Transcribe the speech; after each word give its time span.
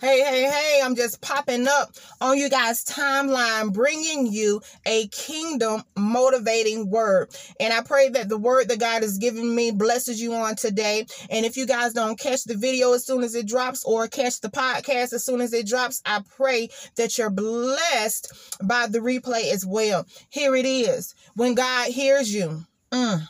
Hey, 0.00 0.20
hey, 0.20 0.44
hey, 0.44 0.80
I'm 0.82 0.94
just 0.94 1.20
popping 1.20 1.68
up 1.68 1.90
on 2.22 2.38
you 2.38 2.48
guys' 2.48 2.82
timeline, 2.86 3.70
bringing 3.70 4.32
you 4.32 4.62
a 4.86 5.06
kingdom 5.08 5.82
motivating 5.94 6.88
word. 6.88 7.28
And 7.60 7.70
I 7.70 7.82
pray 7.82 8.08
that 8.08 8.30
the 8.30 8.38
word 8.38 8.70
that 8.70 8.80
God 8.80 9.02
has 9.02 9.18
given 9.18 9.54
me 9.54 9.72
blesses 9.72 10.18
you 10.18 10.32
on 10.32 10.56
today. 10.56 11.04
And 11.28 11.44
if 11.44 11.58
you 11.58 11.66
guys 11.66 11.92
don't 11.92 12.18
catch 12.18 12.44
the 12.44 12.56
video 12.56 12.94
as 12.94 13.04
soon 13.04 13.22
as 13.22 13.34
it 13.34 13.46
drops 13.46 13.84
or 13.84 14.08
catch 14.08 14.40
the 14.40 14.48
podcast 14.48 15.12
as 15.12 15.22
soon 15.22 15.42
as 15.42 15.52
it 15.52 15.66
drops, 15.66 16.00
I 16.06 16.22
pray 16.34 16.70
that 16.96 17.18
you're 17.18 17.28
blessed 17.28 18.56
by 18.64 18.86
the 18.86 19.00
replay 19.00 19.52
as 19.52 19.66
well. 19.66 20.06
Here 20.30 20.56
it 20.56 20.64
is. 20.64 21.14
When 21.34 21.54
God 21.54 21.90
hears 21.90 22.32
you, 22.32 22.64
mm, 22.90 23.20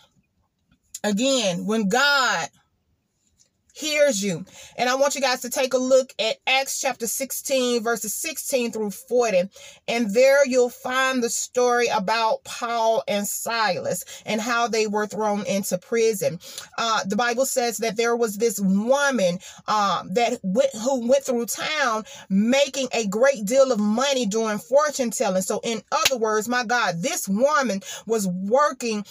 again, 1.02 1.66
when 1.66 1.88
God 1.88 2.48
hears 3.80 4.22
you. 4.22 4.44
And 4.76 4.88
I 4.88 4.94
want 4.94 5.14
you 5.14 5.20
guys 5.20 5.40
to 5.40 5.50
take 5.50 5.74
a 5.74 5.78
look 5.78 6.12
at 6.18 6.36
Acts 6.46 6.80
chapter 6.80 7.06
16, 7.06 7.82
verses 7.82 8.14
16 8.14 8.72
through 8.72 8.90
40. 8.90 9.42
And 9.88 10.12
there 10.14 10.46
you'll 10.46 10.68
find 10.68 11.22
the 11.22 11.30
story 11.30 11.86
about 11.86 12.44
Paul 12.44 13.02
and 13.08 13.26
Silas 13.26 14.04
and 14.26 14.40
how 14.40 14.68
they 14.68 14.86
were 14.86 15.06
thrown 15.06 15.46
into 15.46 15.78
prison. 15.78 16.38
Uh, 16.76 17.00
the 17.06 17.16
Bible 17.16 17.46
says 17.46 17.78
that 17.78 17.96
there 17.96 18.14
was 18.14 18.36
this 18.36 18.60
woman 18.60 19.38
um, 19.66 20.12
that 20.14 20.38
went, 20.42 20.70
who 20.74 21.08
went 21.08 21.24
through 21.24 21.46
town 21.46 22.04
making 22.28 22.88
a 22.92 23.06
great 23.06 23.44
deal 23.46 23.72
of 23.72 23.80
money 23.80 24.26
doing 24.26 24.58
fortune 24.58 25.10
telling. 25.10 25.42
So, 25.42 25.60
in 25.64 25.82
other 25.90 26.18
words, 26.18 26.48
my 26.48 26.64
God, 26.64 26.96
this 27.02 27.28
woman 27.28 27.80
was 28.06 28.26
working 28.26 29.04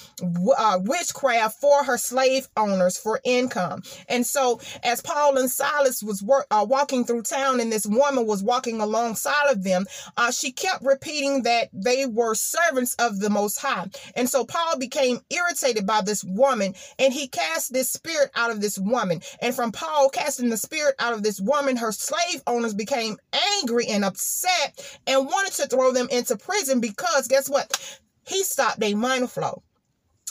uh, 0.57 0.79
witchcraft 0.81 1.59
for 1.59 1.83
her 1.83 1.97
slave 1.97 2.47
owners 2.55 2.97
for 2.97 3.19
income. 3.23 3.81
And 4.07 4.25
so 4.25 4.58
as 4.83 5.01
Paul 5.01 5.37
and 5.37 5.49
Silas 5.49 6.03
was 6.03 6.23
work, 6.23 6.45
uh, 6.51 6.65
walking 6.67 7.05
through 7.05 7.23
town 7.23 7.59
and 7.59 7.71
this 7.71 7.85
woman 7.85 8.25
was 8.25 8.43
walking 8.43 8.81
alongside 8.81 9.49
of 9.49 9.63
them, 9.63 9.85
uh, 10.17 10.31
she 10.31 10.51
kept 10.51 10.83
repeating 10.83 11.43
that 11.43 11.69
they 11.73 12.05
were 12.05 12.35
servants 12.35 12.95
of 12.95 13.19
the 13.19 13.29
Most 13.29 13.57
High. 13.57 13.87
And 14.15 14.29
so 14.29 14.45
Paul 14.45 14.77
became 14.77 15.19
irritated 15.29 15.85
by 15.85 16.01
this 16.01 16.23
woman 16.23 16.73
and 16.97 17.13
he 17.13 17.27
cast 17.27 17.73
this 17.73 17.89
spirit 17.89 18.31
out 18.35 18.51
of 18.51 18.61
this 18.61 18.77
woman. 18.77 19.21
And 19.41 19.55
from 19.55 19.71
Paul 19.71 20.09
casting 20.09 20.49
the 20.49 20.57
spirit 20.57 20.95
out 20.99 21.13
of 21.13 21.23
this 21.23 21.39
woman, 21.39 21.77
her 21.77 21.91
slave 21.91 22.41
owners 22.47 22.73
became 22.73 23.17
angry 23.57 23.87
and 23.87 24.05
upset 24.05 24.99
and 25.07 25.25
wanted 25.25 25.53
to 25.53 25.67
throw 25.67 25.91
them 25.91 26.07
into 26.11 26.37
prison 26.37 26.79
because 26.79 27.27
guess 27.27 27.49
what? 27.49 27.99
He 28.27 28.43
stopped 28.43 28.79
their 28.79 28.95
money 28.95 29.27
flow. 29.27 29.63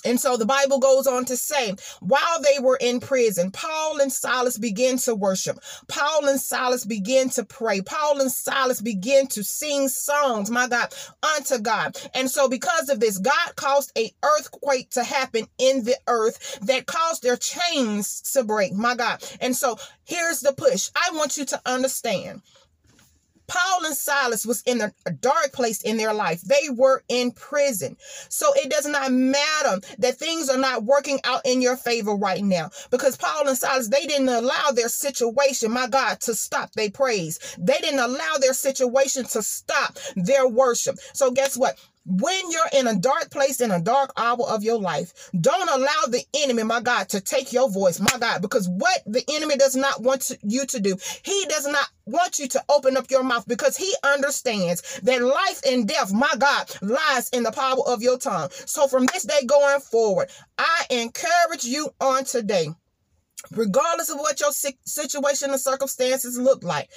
And 0.05 0.21
so 0.21 0.37
the 0.37 0.47
Bible 0.47 0.79
goes 0.79 1.07
on 1.07 1.25
to 1.27 1.37
say, 1.37 1.75
while 2.01 2.43
they 2.43 2.59
were 2.61 2.79
in 2.81 3.01
prison, 3.01 3.51
Paul 3.51 4.01
and 4.01 4.13
Silas 4.13 4.59
began 4.59 4.99
to 4.99 5.15
worship. 5.15 5.59
Paul 5.89 6.29
and 6.29 6.41
Silas 6.41 6.85
began 6.85 7.29
to 7.31 7.45
pray. 7.45 7.81
Paul 7.81 8.21
and 8.21 8.31
Silas 8.31 8.81
began 8.81 9.27
to 9.29 9.43
sing 9.43 9.89
songs, 9.89 10.51
my 10.51 10.69
God, 10.69 10.95
unto 11.37 11.59
God. 11.59 11.97
And 12.15 12.31
so 12.31 12.49
because 12.49 12.89
of 12.89 13.01
this, 13.01 13.19
God 13.19 13.57
caused 13.57 13.93
a 13.97 14.13
earthquake 14.23 14.91
to 14.91 15.05
happen 15.05 15.47
in 15.59 15.85
the 15.85 15.97
earth 16.07 16.59
that 16.63 16.87
caused 16.87 17.23
their 17.23 17.37
chains 17.37 18.21
to 18.33 18.45
break, 18.45 18.73
my 18.73 18.95
God. 18.95 19.23
And 19.41 19.57
so 19.57 19.79
here's 20.05 20.41
the 20.41 20.53
push. 20.53 20.91
I 20.95 21.11
want 21.15 21.37
you 21.37 21.45
to 21.47 21.61
understand 21.67 22.43
Paul 23.49 23.87
and 23.87 23.97
Silas 23.97 24.47
was 24.47 24.63
in 24.63 24.81
a 24.81 24.93
dark 25.11 25.53
place 25.53 25.83
in 25.83 25.97
their 25.97 26.15
life. 26.15 26.41
They 26.43 26.69
were 26.71 27.03
in 27.09 27.33
prison. 27.33 27.97
So 28.29 28.53
it 28.55 28.71
does 28.71 28.87
not 28.87 29.13
matter 29.13 29.81
that 29.99 30.19
things 30.19 30.49
are 30.49 30.59
not 30.59 30.85
working 30.85 31.19
out 31.25 31.43
in 31.45 31.61
your 31.61 31.77
favor 31.77 32.15
right 32.15 32.45
now 32.45 32.71
because 32.91 33.17
Paul 33.17 33.49
and 33.49 33.57
Silas, 33.57 33.89
they 33.89 34.07
didn't 34.07 34.29
allow 34.29 34.71
their 34.73 34.89
situation, 34.89 35.73
my 35.73 35.89
God, 35.89 36.21
to 36.21 36.35
stop 36.35 36.73
their 36.73 36.91
praise. 36.91 37.39
They 37.59 37.79
didn't 37.79 38.01
allow 38.01 38.37
their 38.41 38.55
situation 38.55 39.25
to 39.25 39.43
stop 39.43 39.99
their 40.15 40.47
worship. 40.47 40.97
So 41.15 41.31
guess 41.31 41.57
what? 41.57 41.79
When 42.09 42.51
you're 42.51 42.81
in 42.81 42.87
a 42.87 42.99
dark 42.99 43.31
place 43.31 43.61
in 43.61 43.71
a 43.71 43.81
dark 43.81 44.13
hour 44.17 44.41
of 44.49 44.63
your 44.63 44.79
life, 44.81 45.31
don't 45.39 45.69
allow 45.69 46.07
the 46.09 46.25
enemy, 46.39 46.63
my 46.63 46.81
God, 46.81 47.11
to 47.11 47.21
take 47.21 47.53
your 47.53 47.71
voice, 47.71 48.01
my 48.01 48.19
God, 48.19 48.41
because 48.41 48.67
what 48.67 49.03
the 49.05 49.23
enemy 49.29 49.57
does 49.57 49.77
not 49.77 50.03
want 50.03 50.31
you 50.43 50.65
to 50.65 50.81
do, 50.81 50.97
he 51.23 51.45
does 51.51 51.67
not 51.67 51.87
want 52.07 52.39
you 52.39 52.49
to 52.49 52.65
open 52.71 52.97
up 52.97 53.11
your 53.11 53.23
mouth 53.23 53.47
because 53.47 53.77
he 53.77 53.93
understands 54.03 55.01
that 55.03 55.21
life 55.21 55.61
and 55.67 55.87
death, 55.87 56.11
my 56.11 56.33
God, 56.39 56.71
lies 56.81 57.29
in 57.29 57.43
the 57.43 57.53
power 57.53 57.87
of 57.87 58.01
your 58.01 58.17
tongue. 58.17 58.49
So 58.65 58.89
from 58.89 59.05
this 59.13 59.25
day 59.25 59.45
going 59.47 59.81
forward, 59.81 60.31
I 60.57 60.87
encourage 60.89 61.65
you 61.65 61.91
on 62.01 62.25
today 62.25 62.69
regardless 63.53 64.11
of 64.11 64.19
what 64.19 64.41
your 64.41 64.53
situation 64.85 65.51
and 65.51 65.61
circumstances 65.61 66.39
look 66.39 66.65
like 66.65 66.89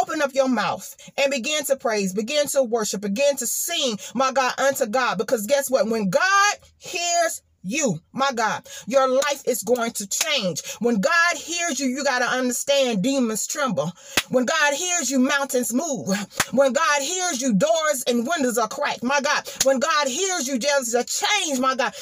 Open 0.00 0.22
up 0.22 0.34
your 0.34 0.48
mouth 0.48 0.96
and 1.18 1.30
begin 1.30 1.64
to 1.64 1.76
praise, 1.76 2.14
begin 2.14 2.46
to 2.48 2.62
worship, 2.62 3.02
begin 3.02 3.36
to 3.36 3.46
sing, 3.46 3.98
my 4.14 4.32
God, 4.32 4.58
unto 4.58 4.86
God. 4.86 5.18
Because 5.18 5.46
guess 5.46 5.70
what? 5.70 5.86
When 5.86 6.08
God 6.08 6.54
hears 6.78 7.42
you, 7.62 8.00
my 8.12 8.32
God, 8.32 8.66
your 8.86 9.08
life 9.08 9.42
is 9.46 9.62
going 9.62 9.92
to 9.92 10.08
change. 10.08 10.62
When 10.80 11.00
God 11.00 11.36
hears 11.36 11.80
you, 11.80 11.88
you 11.88 12.04
got 12.04 12.20
to 12.20 12.26
understand 12.26 13.02
demons 13.02 13.46
tremble. 13.46 13.92
When 14.30 14.44
God 14.44 14.74
hears 14.74 15.10
you, 15.10 15.18
mountains 15.18 15.72
move. 15.72 16.08
When 16.52 16.72
God 16.72 17.02
hears 17.02 17.40
you, 17.40 17.54
doors 17.54 18.04
and 18.06 18.26
windows 18.26 18.58
are 18.58 18.68
cracked, 18.68 19.02
my 19.02 19.20
God. 19.20 19.48
When 19.64 19.78
God 19.78 20.08
hears 20.08 20.48
you, 20.48 20.58
there's 20.58 20.94
a 20.94 21.04
change, 21.04 21.60
my 21.60 21.74
God, 21.74 21.94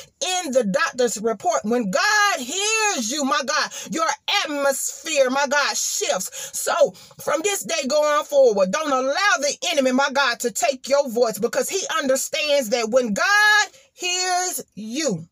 in 0.44 0.52
the 0.52 0.64
doctor's 0.64 1.20
report. 1.20 1.60
When 1.64 1.90
God 1.90 2.38
hears 2.38 3.10
you, 3.10 3.24
my 3.24 3.40
God, 3.46 3.70
your 3.90 4.08
atmosphere, 4.44 5.30
my 5.30 5.46
God, 5.46 5.76
shifts. 5.76 6.58
So 6.58 6.92
from 7.20 7.40
this 7.42 7.64
day 7.64 7.86
going 7.88 8.24
forward, 8.24 8.72
don't 8.72 8.92
allow 8.92 9.36
the 9.38 9.56
enemy, 9.70 9.92
my 9.92 10.10
God, 10.12 10.40
to 10.40 10.50
take 10.50 10.88
your 10.88 11.08
voice 11.08 11.38
because 11.38 11.68
he 11.68 11.80
understands 11.98 12.70
that 12.70 12.90
when 12.90 13.14
God 13.14 13.68
hears 13.92 14.64
you, 14.74 15.26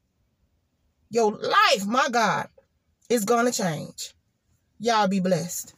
your 1.10 1.32
life, 1.32 1.86
my 1.86 2.08
God, 2.10 2.48
is 3.08 3.24
going 3.24 3.46
to 3.46 3.52
change. 3.52 4.14
Y'all 4.78 5.08
be 5.08 5.20
blessed. 5.20 5.74